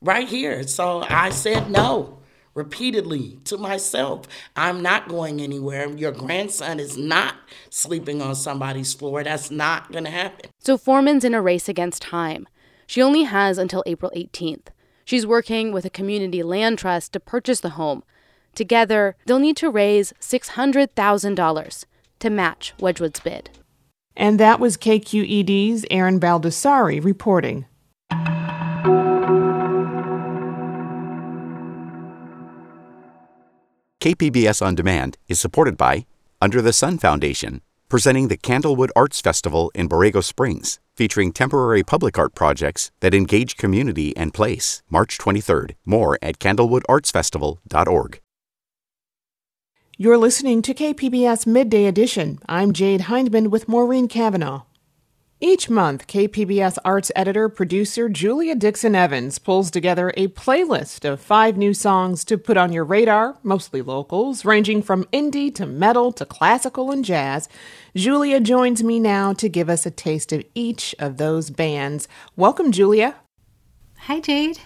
[0.00, 0.66] right here.
[0.66, 2.17] So I said no
[2.58, 4.26] repeatedly to myself.
[4.56, 5.88] I'm not going anywhere.
[5.88, 7.36] Your grandson is not
[7.70, 9.24] sleeping on somebody's floor.
[9.24, 10.50] That's not going to happen.
[10.58, 12.46] So Foreman's in a race against time.
[12.86, 14.66] She only has until April 18th.
[15.04, 18.02] She's working with a community land trust to purchase the home.
[18.54, 21.84] Together, they'll need to raise $600,000
[22.18, 23.50] to match Wedgewood's bid.
[24.16, 27.66] And that was KQED's Erin Baldassari reporting.
[34.08, 36.06] KPBS On Demand is supported by
[36.40, 42.18] Under the Sun Foundation, presenting the Candlewood Arts Festival in Borrego Springs, featuring temporary public
[42.18, 44.82] art projects that engage community and place.
[44.88, 45.74] March 23rd.
[45.84, 48.20] More at candlewoodartsfestival.org.
[49.98, 52.38] You're listening to KPBS Midday Edition.
[52.48, 54.62] I'm Jade Hindman with Maureen Cavanaugh.
[55.40, 61.56] Each month, KPBS arts editor producer Julia Dixon Evans pulls together a playlist of five
[61.56, 66.26] new songs to put on your radar, mostly locals, ranging from indie to metal to
[66.26, 67.48] classical and jazz.
[67.94, 72.08] Julia joins me now to give us a taste of each of those bands.
[72.34, 73.14] Welcome, Julia.
[73.96, 74.58] Hi, Jade.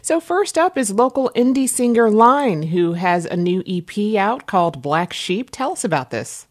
[0.00, 4.80] So, first up is local indie singer Line, who has a new EP out called
[4.80, 5.50] Black Sheep.
[5.50, 6.47] Tell us about this.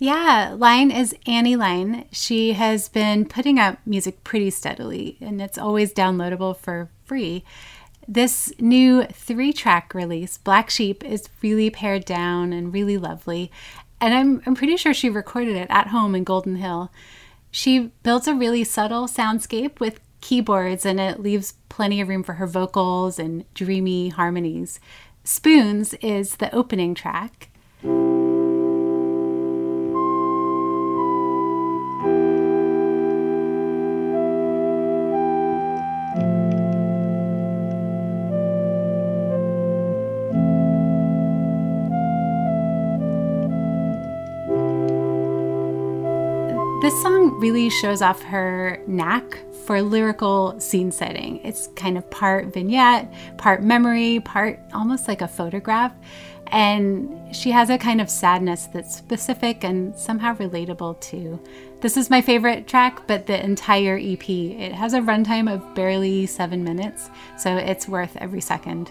[0.00, 2.04] Yeah, Line is Annie Line.
[2.12, 7.44] She has been putting out music pretty steadily, and it's always downloadable for free.
[8.06, 13.50] This new three track release, Black Sheep, is really pared down and really lovely.
[14.00, 16.92] And I'm, I'm pretty sure she recorded it at home in Golden Hill.
[17.50, 22.34] She builds a really subtle soundscape with keyboards, and it leaves plenty of room for
[22.34, 24.78] her vocals and dreamy harmonies.
[25.24, 27.47] Spoons is the opening track.
[47.38, 51.44] Really shows off her knack for lyrical scene setting.
[51.44, 55.92] It's kind of part vignette, part memory, part almost like a photograph.
[56.50, 61.38] And she has a kind of sadness that's specific and somehow relatable too.
[61.80, 64.28] This is my favorite track, but the entire EP.
[64.28, 68.90] It has a runtime of barely seven minutes, so it's worth every second.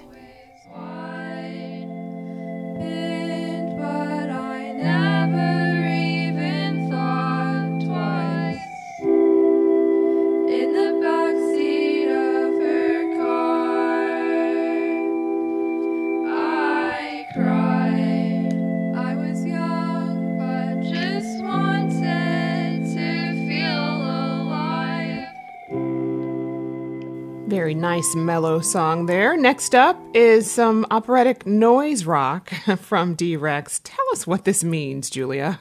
[27.97, 29.35] Nice mellow song there.
[29.35, 33.81] Next up is some operatic noise rock from D Rex.
[33.83, 35.59] Tell us what this means, Julia.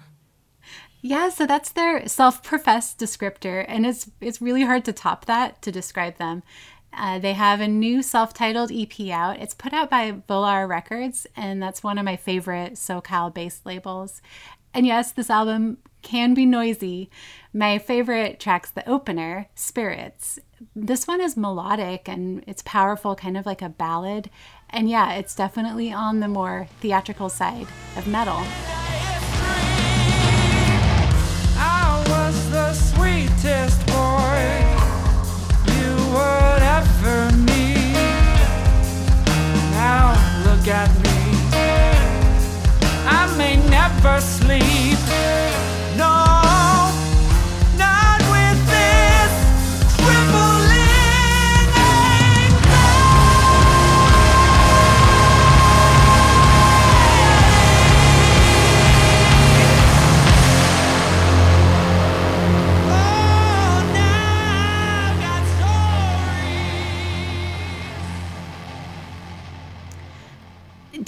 [1.01, 5.73] Yeah, so that's their self-professed descriptor, and it's it's really hard to top that to
[5.73, 6.43] describe them.
[6.93, 9.39] Uh, they have a new self-titled EP out.
[9.39, 14.21] It's put out by Volar Records, and that's one of my favorite SoCal-based labels.
[14.77, 17.09] And yes, this album can be noisy.
[17.55, 20.39] My favorite track's the opener, Spirits.
[20.75, 24.29] This one is melodic and it's powerful, kind of like a ballad.
[24.69, 28.43] And yeah, it's definitely on the more theatrical side of metal.
[31.57, 34.45] I was the sweetest boy
[35.73, 37.95] you would ever meet.
[39.73, 40.13] Now
[40.45, 41.16] look at me.
[44.03, 45.06] Never sleep.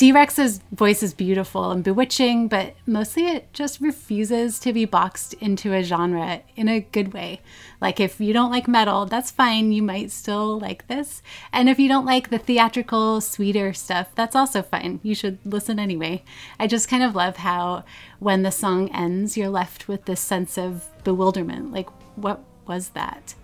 [0.09, 5.35] D Rex's voice is beautiful and bewitching, but mostly it just refuses to be boxed
[5.35, 7.43] into a genre in a good way.
[7.79, 11.21] Like, if you don't like metal, that's fine, you might still like this.
[11.53, 15.01] And if you don't like the theatrical, sweeter stuff, that's also fine.
[15.03, 16.25] You should listen anyway.
[16.59, 17.85] I just kind of love how
[18.19, 21.71] when the song ends, you're left with this sense of bewilderment.
[21.71, 23.35] Like, what was that?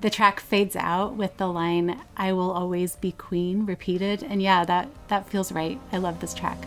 [0.00, 4.22] The track fades out with the line i will always be queen repeated.
[4.22, 5.78] And yeah that that feels right.
[5.92, 6.58] I love this track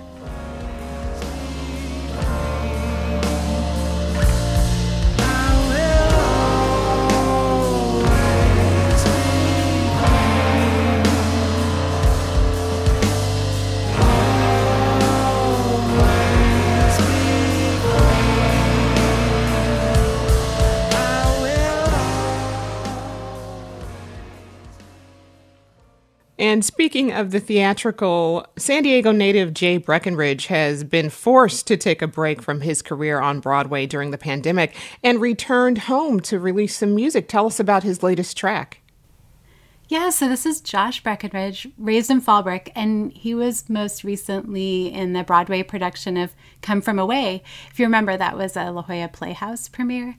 [26.39, 32.01] And speaking of the theatrical, San Diego native Jay Breckenridge has been forced to take
[32.01, 36.77] a break from his career on Broadway during the pandemic and returned home to release
[36.77, 37.27] some music.
[37.27, 38.79] Tell us about his latest track.
[39.89, 45.13] Yeah, so this is Josh Breckenridge, raised in Fallbrook, and he was most recently in
[45.13, 47.43] the Broadway production of Come From Away.
[47.69, 50.15] If you remember, that was a La Jolla Playhouse premiere.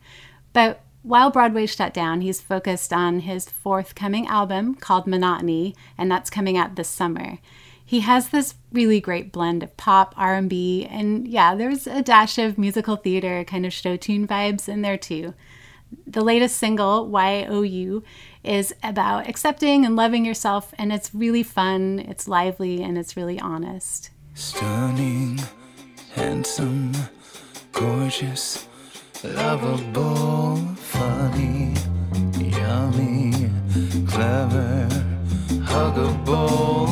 [0.53, 6.31] But while Broadway shut down, he's focused on his forthcoming album called Monotony, and that's
[6.31, 7.39] coming out this summer.
[7.85, 12.57] He has this really great blend of pop, R&B, and yeah, there's a dash of
[12.57, 15.35] musical theater kind of show tune vibes in there too.
[16.07, 18.03] The latest single, YOU,
[18.43, 23.39] is about accepting and loving yourself, and it's really fun, it's lively, and it's really
[23.39, 24.09] honest.
[24.33, 25.39] Stunning,
[26.15, 26.93] handsome,
[27.73, 28.67] gorgeous,
[29.25, 31.75] lovable, funny,
[32.39, 33.33] yummy,
[34.07, 34.87] clever,
[35.63, 36.89] huggable,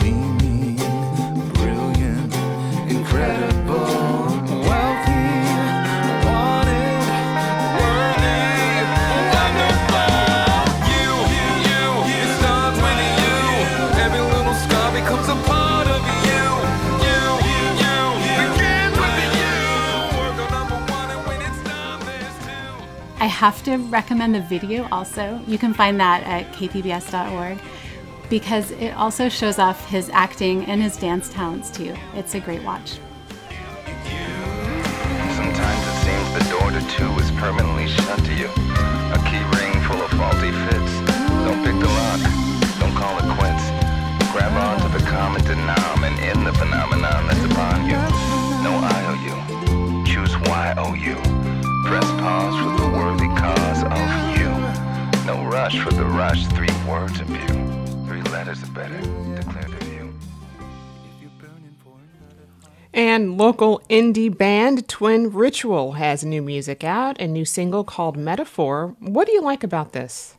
[0.00, 0.76] beaming,
[1.52, 2.34] brilliant,
[2.90, 3.49] incredible,
[23.30, 25.40] have to recommend the video also.
[25.46, 27.58] You can find that at kpbs.org
[28.28, 31.94] because it also shows off his acting and his dance talents too.
[32.14, 32.98] It's a great watch.
[35.34, 38.46] Sometimes it seems the door to two is permanently shut to you.
[38.46, 40.92] A key ring full of faulty fits.
[41.44, 42.20] Don't pick the lock.
[42.78, 43.64] Don't call it quits.
[44.32, 47.98] Grab on to the common denom and end the phenomenon that's upon you.
[48.62, 50.04] No IOU.
[50.04, 50.34] Choose
[50.94, 51.39] YOU.
[51.90, 54.48] Press pause for the worthy cause of you.
[55.26, 56.46] No rush for the rush.
[56.46, 57.48] Three words of you.
[58.06, 58.96] Three letters are better.
[59.34, 60.14] Declare the view.
[62.94, 68.94] And local indie band Twin Ritual has new music out, a new single called Metaphor.
[69.00, 70.36] What do you like about this?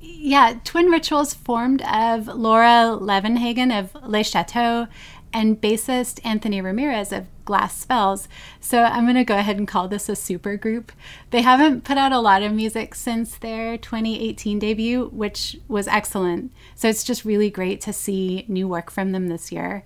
[0.00, 4.86] Yeah, Twin Rituals formed of Laura Levenhagen of Les Chateau
[5.34, 8.28] and bassist Anthony Ramirez of Glass Spells.
[8.60, 10.92] So I'm going to go ahead and call this a super group.
[11.30, 16.52] They haven't put out a lot of music since their 2018 debut, which was excellent.
[16.76, 19.84] So it's just really great to see new work from them this year.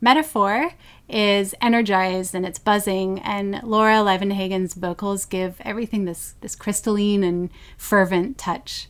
[0.00, 0.72] Metaphor
[1.08, 7.50] is energized and it's buzzing, and Laura Levenhagen's vocals give everything this, this crystalline and
[7.78, 8.88] fervent touch.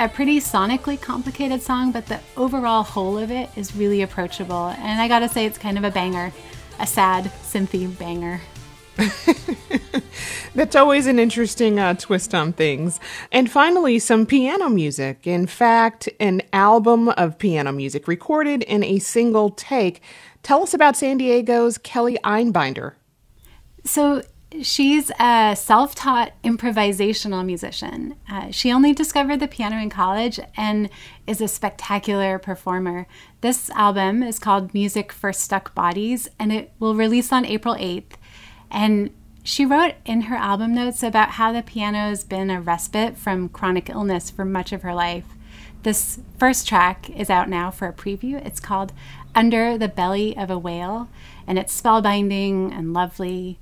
[0.00, 4.68] A pretty sonically complicated song, but the overall whole of it is really approachable.
[4.68, 6.32] And I gotta say, it's kind of a banger,
[6.78, 8.40] a sad, synthy banger.
[10.54, 12.98] That's always an interesting uh, twist on things.
[13.30, 15.26] And finally, some piano music.
[15.26, 20.00] In fact, an album of piano music recorded in a single take.
[20.42, 22.94] Tell us about San Diego's Kelly Einbinder.
[23.84, 24.22] So
[24.62, 28.16] she's a self taught improvisational musician.
[28.30, 30.88] Uh, she only discovered the piano in college and
[31.26, 33.06] is a spectacular performer.
[33.40, 38.12] This album is called Music for Stuck Bodies and it will release on April 8th.
[38.70, 39.10] And
[39.42, 43.48] she wrote in her album notes about how the piano has been a respite from
[43.48, 45.24] chronic illness for much of her life.
[45.82, 48.44] This first track is out now for a preview.
[48.44, 48.92] It's called
[49.34, 51.08] Under the Belly of a Whale,
[51.46, 53.58] and it's spellbinding and lovely.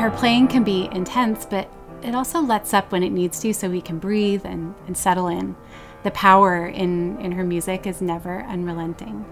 [0.00, 1.70] Her playing can be intense, but
[2.02, 5.28] it also lets up when it needs to so we can breathe and, and settle
[5.28, 5.54] in.
[6.04, 9.26] The power in, in her music is never unrelenting.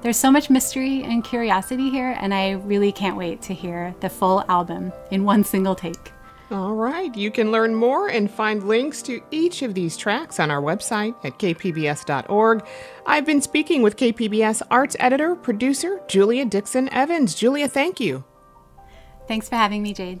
[0.00, 4.08] There's so much mystery and curiosity here, and I really can't wait to hear the
[4.08, 6.12] full album in one single take.
[6.52, 7.12] All right.
[7.16, 11.16] You can learn more and find links to each of these tracks on our website
[11.24, 12.64] at kpbs.org.
[13.06, 17.34] I've been speaking with KPBS arts editor, producer Julia Dixon Evans.
[17.34, 18.22] Julia, thank you.
[19.26, 20.20] Thanks for having me, Jade.